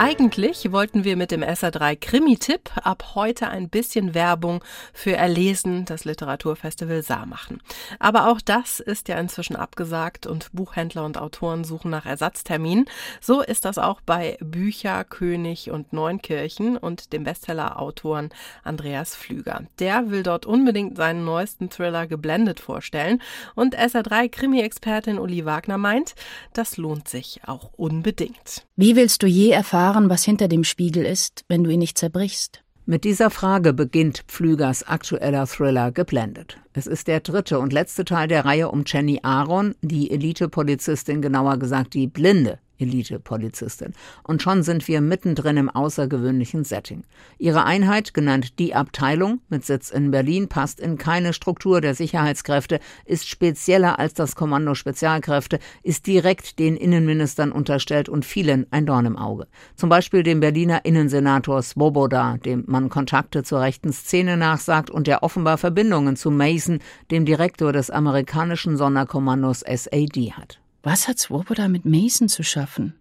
Eigentlich 0.00 0.70
wollten 0.70 1.02
wir 1.02 1.16
mit 1.16 1.32
dem 1.32 1.42
SR3 1.42 1.96
Krimi-Tipp 1.96 2.70
ab 2.84 3.16
heute 3.16 3.48
ein 3.48 3.68
bisschen 3.68 4.14
Werbung 4.14 4.62
für 4.92 5.16
Erlesen, 5.16 5.86
das 5.86 6.04
Literaturfestival 6.04 7.02
Saar 7.02 7.26
machen. 7.26 7.60
Aber 7.98 8.28
auch 8.28 8.40
das 8.40 8.78
ist 8.78 9.08
ja 9.08 9.18
inzwischen 9.18 9.56
abgesagt 9.56 10.24
und 10.28 10.52
Buchhändler 10.52 11.04
und 11.04 11.18
Autoren 11.18 11.64
suchen 11.64 11.90
nach 11.90 12.06
Ersatzterminen. 12.06 12.84
So 13.20 13.42
ist 13.42 13.64
das 13.64 13.76
auch 13.76 14.00
bei 14.00 14.38
Bücher, 14.40 15.02
König 15.02 15.72
und 15.72 15.92
Neunkirchen 15.92 16.76
und 16.76 17.12
dem 17.12 17.24
Bestseller-Autoren 17.24 18.30
Andreas 18.62 19.16
Flüger. 19.16 19.62
Der 19.80 20.12
will 20.12 20.22
dort 20.22 20.46
unbedingt 20.46 20.96
seinen 20.96 21.24
neuesten 21.24 21.70
Thriller 21.70 22.06
geblendet 22.06 22.60
vorstellen 22.60 23.20
und 23.56 23.76
SR3 23.76 24.28
Krimi-Expertin 24.28 25.18
Uli 25.18 25.44
Wagner 25.44 25.76
meint, 25.76 26.14
das 26.52 26.76
lohnt 26.76 27.08
sich 27.08 27.40
auch 27.48 27.72
unbedingt. 27.76 28.64
Wie 28.76 28.94
willst 28.94 29.24
du 29.24 29.26
je 29.26 29.50
erfahren, 29.50 29.87
was 30.10 30.22
hinter 30.22 30.48
dem 30.48 30.64
Spiegel 30.64 31.06
ist, 31.06 31.44
wenn 31.48 31.64
du 31.64 31.70
ihn 31.70 31.78
nicht 31.78 31.96
zerbrichst? 31.96 32.62
Mit 32.84 33.04
dieser 33.04 33.30
Frage 33.30 33.72
beginnt 33.72 34.24
Pflügers 34.28 34.86
aktueller 34.86 35.46
Thriller 35.46 35.92
Geblendet. 35.92 36.58
Es 36.74 36.86
ist 36.86 37.08
der 37.08 37.20
dritte 37.20 37.58
und 37.58 37.72
letzte 37.72 38.04
Teil 38.04 38.28
der 38.28 38.44
Reihe 38.44 38.70
um 38.70 38.84
Jenny 38.86 39.20
Aaron, 39.22 39.74
die 39.80 40.10
Elite-Polizistin, 40.10 41.22
genauer 41.22 41.58
gesagt 41.58 41.94
die 41.94 42.06
blinde 42.06 42.58
Elite-Polizistin. 42.78 43.92
Und 44.22 44.42
schon 44.42 44.62
sind 44.62 44.86
wir 44.88 45.00
mittendrin 45.00 45.56
im 45.56 45.70
außergewöhnlichen 45.70 46.64
Setting. 46.64 47.04
Ihre 47.38 47.64
Einheit, 47.64 48.14
genannt 48.14 48.58
die 48.58 48.74
Abteilung, 48.74 49.40
mit 49.48 49.64
Sitz 49.64 49.90
in 49.90 50.10
Berlin, 50.10 50.48
passt 50.48 50.80
in 50.80 50.98
keine 50.98 51.32
Struktur 51.32 51.80
der 51.80 51.94
Sicherheitskräfte, 51.94 52.80
ist 53.04 53.28
spezieller 53.28 53.98
als 53.98 54.14
das 54.14 54.36
Kommando 54.36 54.74
Spezialkräfte, 54.74 55.58
ist 55.82 56.06
direkt 56.06 56.58
den 56.58 56.76
Innenministern 56.76 57.52
unterstellt 57.52 58.08
und 58.08 58.24
vielen 58.24 58.66
ein 58.70 58.86
Dorn 58.86 59.06
im 59.06 59.16
Auge. 59.16 59.46
Zum 59.74 59.88
Beispiel 59.88 60.22
dem 60.22 60.40
Berliner 60.40 60.84
Innensenator 60.84 61.62
Svoboda, 61.62 62.38
dem 62.38 62.64
man 62.66 62.88
Kontakte 62.88 63.42
zur 63.42 63.60
rechten 63.60 63.92
Szene 63.92 64.36
nachsagt 64.36 64.90
und 64.90 65.06
der 65.06 65.22
offenbar 65.22 65.58
Verbindungen 65.58 66.16
zu 66.16 66.30
Mason, 66.30 66.78
dem 67.10 67.24
Direktor 67.24 67.72
des 67.72 67.90
amerikanischen 67.90 68.76
Sonderkommandos 68.76 69.60
SAD 69.60 70.32
hat. 70.32 70.60
Was 70.82 71.08
hat 71.08 71.18
Swoboda 71.18 71.68
mit 71.68 71.84
Mason 71.84 72.28
zu 72.28 72.42
schaffen? 72.42 72.94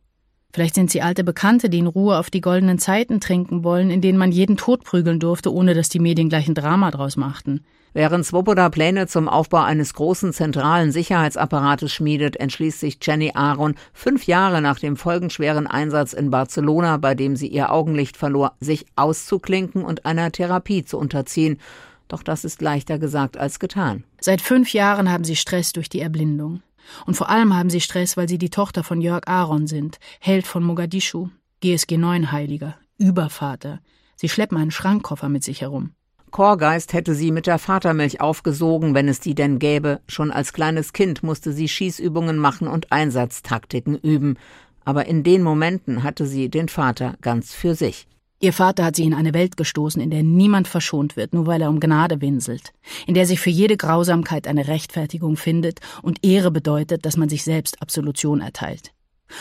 Vielleicht 0.54 0.76
sind 0.76 0.90
sie 0.90 1.02
alte 1.02 1.24
Bekannte, 1.24 1.70
die 1.70 1.80
in 1.80 1.88
Ruhe 1.88 2.18
auf 2.18 2.30
die 2.30 2.42
goldenen 2.42 2.80
Zeiten 2.80 3.20
trinken 3.20 3.64
wollen, 3.64 3.92
in 3.92 4.02
denen 4.02 4.18
man 4.18 4.32
jeden 4.32 4.58
tot 4.58 4.84
prügeln 4.84 5.20
durfte, 5.20 5.54
ohne 5.54 5.74
dass 5.74 5.90
die 5.90 6.00
Medien 6.00 6.30
gleich 6.30 6.48
ein 6.48 6.56
Drama 6.56 6.90
draus 6.90 7.18
machten. 7.18 7.64
Während 7.94 8.26
Swoboda 8.26 8.70
Pläne 8.70 9.08
zum 9.08 9.28
Aufbau 9.30 9.62
eines 9.62 9.94
großen 9.94 10.34
zentralen 10.34 10.92
Sicherheitsapparates 10.92 11.94
schmiedet, 11.94 12.38
entschließt 12.38 12.80
sich 12.80 12.98
Jenny 13.02 13.32
Aaron, 13.34 13.76
fünf 13.94 14.26
Jahre 14.26 14.62
nach 14.62 14.80
dem 14.80 14.98
folgenschweren 14.98 15.68
Einsatz 15.68 16.14
in 16.14 16.30
Barcelona, 16.30 16.98
bei 16.98 17.16
dem 17.16 17.36
sie 17.36 17.48
ihr 17.48 17.72
Augenlicht 17.72 18.18
verlor, 18.18 18.54
sich 18.60 18.86
auszuklinken 18.96 19.84
und 19.84 20.06
einer 20.06 20.32
Therapie 20.32 20.86
zu 20.86 20.98
unterziehen. 20.98 21.60
Doch 22.08 22.24
das 22.24 22.46
ist 22.46 22.62
leichter 22.62 23.00
gesagt 23.00 23.38
als 23.38 23.60
getan. 23.60 24.04
Seit 24.22 24.42
fünf 24.42 24.74
Jahren 24.74 25.12
haben 25.12 25.24
sie 25.24 25.36
Stress 25.36 25.74
durch 25.74 25.90
die 25.90 26.02
Erblindung. 26.02 26.62
Und 27.06 27.16
vor 27.16 27.30
allem 27.30 27.56
haben 27.56 27.70
sie 27.70 27.82
Stress, 27.82 28.18
weil 28.18 28.30
sie 28.30 28.38
die 28.38 28.50
Tochter 28.50 28.84
von 28.84 29.02
Jörg 29.02 29.28
Aaron 29.28 29.68
sind, 29.68 30.00
Held 30.20 30.48
von 30.48 30.64
Mogadischu, 30.64 31.30
GSG 31.62 31.98
9 31.98 32.32
Heiliger, 32.32 32.76
Übervater. 32.98 33.80
Sie 34.16 34.30
schleppen 34.30 34.58
einen 34.58 34.72
Schrankkoffer 34.72 35.30
mit 35.30 35.44
sich 35.44 35.62
herum. 35.62 35.92
Chorgeist 36.32 36.94
hätte 36.94 37.16
sie 37.16 37.32
mit 37.32 37.48
der 37.48 37.58
Vatermilch 37.58 38.20
aufgesogen, 38.20 38.94
wenn 38.94 39.08
es 39.08 39.20
die 39.20 39.34
denn 39.34 39.60
gäbe. 39.60 40.02
Schon 40.08 40.32
als 40.32 40.54
kleines 40.54 40.92
Kind 40.94 41.24
musste 41.24 41.54
sie 41.54 41.70
Schießübungen 41.70 42.38
machen 42.38 42.68
und 42.68 42.92
Einsatztaktiken 42.92 43.96
üben. 43.96 44.38
Aber 44.84 45.06
in 45.06 45.24
den 45.24 45.42
Momenten 45.42 46.04
hatte 46.04 46.26
sie 46.26 46.50
den 46.50 46.70
Vater 46.70 47.16
ganz 47.22 47.54
für 47.54 47.76
sich. 47.76 48.08
Ihr 48.40 48.54
Vater 48.54 48.86
hat 48.86 48.96
sie 48.96 49.04
in 49.04 49.16
eine 49.16 49.34
Welt 49.34 49.58
gestoßen, 49.58 50.00
in 50.00 50.12
der 50.12 50.22
niemand 50.22 50.68
verschont 50.68 51.16
wird, 51.16 51.34
nur 51.34 51.48
weil 51.48 51.62
er 51.62 51.70
um 51.70 51.80
Gnade 51.80 52.22
winselt, 52.22 52.72
in 53.08 53.16
der 53.16 53.26
sich 53.26 53.40
für 53.40 53.50
jede 53.50 53.78
Grausamkeit 53.78 54.48
eine 54.48 54.68
Rechtfertigung 54.68 55.38
findet 55.38 55.80
und 56.04 56.24
Ehre 56.24 56.52
bedeutet, 56.52 57.06
dass 57.06 57.18
man 57.18 57.30
sich 57.30 57.44
selbst 57.44 57.82
Absolution 57.82 58.42
erteilt. 58.42 58.92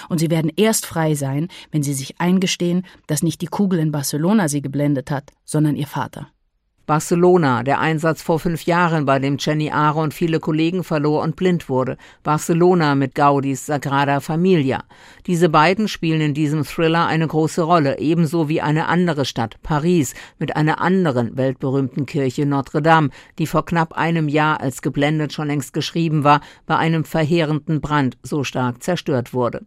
Und 0.09 0.19
sie 0.19 0.31
werden 0.31 0.51
erst 0.57 0.87
frei 0.87 1.15
sein, 1.15 1.49
wenn 1.71 1.83
sie 1.83 1.93
sich 1.93 2.21
eingestehen, 2.21 2.87
dass 3.07 3.23
nicht 3.23 3.43
die 3.43 3.47
Kugel 3.47 3.79
in 3.81 3.93
Barcelona 3.93 4.49
sie 4.49 4.63
geblendet 4.63 5.11
hat, 5.11 5.31
sondern 5.45 5.77
ihr 5.77 5.87
Vater. 5.87 6.29
Barcelona, 6.87 7.65
der 7.65 7.81
Einsatz 7.81 8.23
vor 8.23 8.39
fünf 8.39 8.63
Jahren, 8.63 9.07
bei 9.07 9.19
dem 9.19 9.39
Jenny 9.41 9.73
Aaron 9.73 10.13
viele 10.13 10.39
Kollegen 10.39 10.85
verlor 10.85 11.25
und 11.25 11.35
blind 11.35 11.69
wurde. 11.69 11.97
Barcelona 12.23 12.95
mit 12.95 13.17
Gaudis 13.17 13.67
Sagrada 13.67 14.21
Familia. 14.21 14.85
Diese 15.27 15.49
beiden 15.49 15.89
spielen 15.89 16.21
in 16.21 16.33
diesem 16.33 16.63
Thriller 16.63 17.09
eine 17.09 17.27
große 17.27 17.63
Rolle, 17.63 17.99
ebenso 17.99 18.49
wie 18.49 18.61
eine 18.61 18.87
andere 18.87 19.25
Stadt, 19.25 19.57
Paris, 19.65 20.15
mit 20.39 20.55
einer 20.55 20.81
anderen 20.81 21.37
weltberühmten 21.37 22.07
Kirche 22.07 22.47
Notre 22.47 22.83
Dame, 22.83 23.11
die 23.41 23.49
vor 23.49 23.65
knapp 23.65 23.95
einem 23.95 24.29
Jahr 24.29 24.61
als 24.61 24.81
geblendet 24.81 25.33
schon 25.33 25.49
längst 25.49 25.73
geschrieben 25.73 26.23
war, 26.23 26.41
bei 26.67 26.77
einem 26.77 27.05
verheerenden 27.05 27.81
Brand 27.81 28.17
so 28.23 28.45
stark 28.45 28.85
zerstört 28.85 29.35
wurde. 29.35 29.63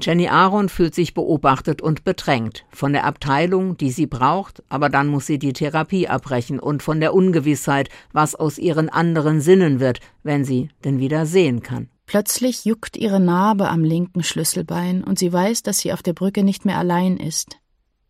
Jenny 0.00 0.28
Aaron 0.28 0.68
fühlt 0.68 0.94
sich 0.94 1.14
beobachtet 1.14 1.82
und 1.82 2.04
bedrängt 2.04 2.64
von 2.70 2.92
der 2.92 3.04
Abteilung, 3.04 3.76
die 3.76 3.90
sie 3.90 4.06
braucht, 4.06 4.62
aber 4.68 4.88
dann 4.88 5.08
muss 5.08 5.26
sie 5.26 5.38
die 5.38 5.52
Therapie 5.52 6.08
abbrechen 6.08 6.58
und 6.58 6.82
von 6.82 7.00
der 7.00 7.14
Ungewissheit, 7.14 7.88
was 8.12 8.34
aus 8.34 8.58
ihren 8.58 8.88
anderen 8.88 9.40
Sinnen 9.40 9.80
wird, 9.80 10.00
wenn 10.22 10.44
sie 10.44 10.70
denn 10.84 10.98
wieder 10.98 11.26
sehen 11.26 11.62
kann. 11.62 11.88
Plötzlich 12.06 12.64
juckt 12.64 12.96
ihre 12.96 13.20
Narbe 13.20 13.68
am 13.68 13.84
linken 13.84 14.22
Schlüsselbein 14.22 15.04
und 15.04 15.18
sie 15.18 15.32
weiß, 15.32 15.62
dass 15.62 15.78
sie 15.78 15.92
auf 15.92 16.02
der 16.02 16.12
Brücke 16.12 16.42
nicht 16.42 16.64
mehr 16.64 16.78
allein 16.78 17.16
ist. 17.16 17.58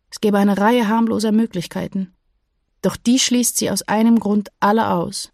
Es 0.09 0.19
gäbe 0.19 0.37
eine 0.37 0.57
Reihe 0.57 0.87
harmloser 0.87 1.31
Möglichkeiten. 1.31 2.13
Doch 2.81 2.97
die 2.97 3.17
schließt 3.17 3.57
sie 3.57 3.71
aus 3.71 3.81
einem 3.83 4.19
Grund 4.19 4.49
alle 4.59 4.89
aus. 4.89 5.31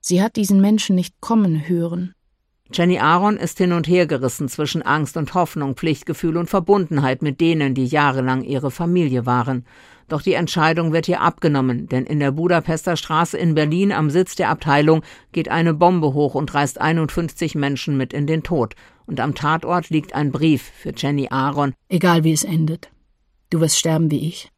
Sie 0.00 0.22
hat 0.22 0.36
diesen 0.36 0.60
Menschen 0.60 0.96
nicht 0.96 1.20
kommen 1.20 1.68
hören. 1.68 2.14
Jenny 2.72 2.98
Aaron 2.98 3.38
ist 3.38 3.56
hin 3.58 3.72
und 3.72 3.88
her 3.88 4.06
gerissen 4.06 4.48
zwischen 4.48 4.82
Angst 4.82 5.16
und 5.16 5.32
Hoffnung, 5.32 5.74
Pflichtgefühl 5.74 6.36
und 6.36 6.50
Verbundenheit 6.50 7.22
mit 7.22 7.40
denen, 7.40 7.74
die 7.74 7.86
jahrelang 7.86 8.44
ihre 8.44 8.70
Familie 8.70 9.24
waren. 9.24 9.64
Doch 10.08 10.22
die 10.22 10.34
Entscheidung 10.34 10.92
wird 10.92 11.08
ihr 11.08 11.20
abgenommen, 11.20 11.86
denn 11.86 12.04
in 12.04 12.20
der 12.20 12.30
Budapester 12.30 12.96
Straße 12.96 13.38
in 13.38 13.54
Berlin 13.54 13.92
am 13.92 14.10
Sitz 14.10 14.36
der 14.36 14.50
Abteilung 14.50 15.02
geht 15.32 15.50
eine 15.50 15.74
Bombe 15.74 16.12
hoch 16.12 16.34
und 16.34 16.52
reißt 16.52 16.80
51 16.80 17.54
Menschen 17.54 17.96
mit 17.96 18.12
in 18.12 18.26
den 18.26 18.42
Tod. 18.42 18.74
Und 19.06 19.20
am 19.20 19.34
Tatort 19.34 19.88
liegt 19.88 20.14
ein 20.14 20.30
Brief 20.30 20.62
für 20.62 20.92
Jenny 20.94 21.28
Aaron. 21.30 21.74
Egal 21.88 22.24
wie 22.24 22.32
es 22.32 22.44
endet. 22.44 22.90
Du 23.50 23.60
wirst 23.60 23.78
sterben 23.78 24.10
wie 24.10 24.28
ich. 24.28 24.50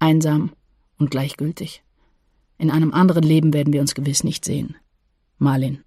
Einsam 0.00 0.52
und 0.98 1.10
gleichgültig. 1.10 1.84
In 2.58 2.70
einem 2.70 2.92
anderen 2.92 3.22
Leben 3.22 3.52
werden 3.52 3.72
wir 3.72 3.80
uns 3.80 3.94
gewiss 3.94 4.24
nicht 4.24 4.44
sehen. 4.44 4.76
Marlin. 5.38 5.84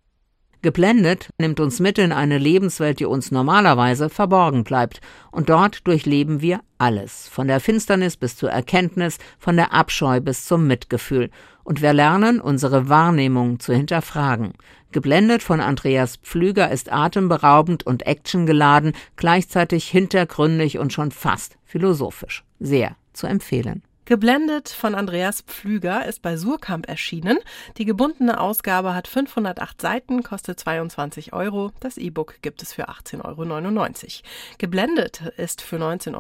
Geblendet 0.66 1.30
nimmt 1.38 1.59
uns 1.59 1.80
mit 1.80 2.00
in 2.00 2.12
eine 2.12 2.40
Lebenswelt, 2.40 3.00
die 3.00 3.06
uns 3.06 3.30
normalerweise 3.30 4.09
verborgen 4.09 4.64
bleibt. 4.64 5.00
Und 5.30 5.50
dort 5.50 5.86
durchleben 5.86 6.42
wir 6.42 6.59
alles. 6.80 7.28
Von 7.28 7.48
der 7.48 7.59
Finsternis 7.59 8.18
bis 8.18 8.36
zur 8.36 8.50
Erkenntnis, 8.50 9.20
von 9.38 9.58
der 9.58 9.74
Abscheu 9.74 10.22
bis 10.22 10.46
zum 10.46 10.66
Mitgefühl. 10.66 11.30
Und 11.64 11.84
wir 11.84 11.94
lernen, 11.94 12.42
unsere 12.42 12.90
Wahrnehmung 12.90 13.59
zu 13.59 13.76
hinterfragen. 13.76 14.53
Geblendet 14.92 15.44
von 15.44 15.62
Andreas 15.62 16.16
Pflüger 16.18 16.72
ist 16.72 16.92
atemberaubend 16.92 17.86
und 17.86 18.08
actiongeladen, 18.08 18.94
gleichzeitig 19.18 19.88
hintergründig 19.88 20.80
und 20.80 20.92
schon 20.92 21.12
fast 21.12 21.59
philosophisch. 21.64 22.44
Sehr 22.59 22.96
zu 23.14 23.28
empfehlen. 23.28 23.84
Geblendet 24.06 24.70
von 24.70 24.94
Andreas 24.94 25.42
Pflüger 25.42 26.06
ist 26.06 26.22
bei 26.22 26.38
Surkamp 26.38 26.88
erschienen. 26.88 27.40
Die 27.78 27.85
gebundene 27.85 28.40
Ausgabe 28.40 28.94
hat 28.94 29.08
508 29.08 29.82
Seiten, 29.82 30.22
kostet 30.22 30.59
22 30.59 31.34
Euro. 31.34 31.72
Das 31.79 31.97
E-Book 31.97 32.35
gibt 32.44 32.62
es 32.62 32.72
für 32.72 32.88
18,99 32.88 33.24
Euro. 33.26 34.58
Geblendet 34.59 35.22
ist 35.38 35.64
für 35.64 35.78
19,90 35.78 36.14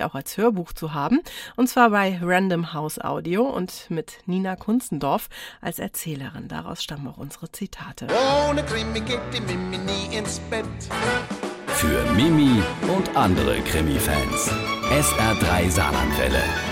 Euro 0.00 0.08
auch 0.08 0.14
als 0.14 0.38
Hörbuch 0.38 0.72
zu 0.72 0.94
haben. 0.94 1.20
Und 1.56 1.68
zwar 1.68 1.90
bei 1.90 2.18
Random 2.22 2.72
House 2.72 2.98
Audio 2.98 3.42
und 3.42 3.90
mit 3.90 4.20
Nina 4.24 4.56
Kunzendorf 4.56 5.28
als 5.60 5.78
Erzählerin. 5.78 6.48
Daraus 6.48 6.82
stammen 6.82 7.06
auch 7.08 7.18
unsere 7.18 7.52
Zitate. 7.52 8.06
Ohne 8.48 8.64
Krimi 8.64 9.00
geht 9.00 9.20
die 9.34 9.40
Mimi 9.42 9.76
nie 9.76 10.16
ins 10.16 10.38
Bett. 10.48 10.64
Für 11.66 12.10
Mimi 12.12 12.62
und 12.94 13.14
andere 13.16 13.60
Krimi-Fans. 13.60 14.50
SR3 14.90 15.70
Saarlandwelle. 15.70 16.71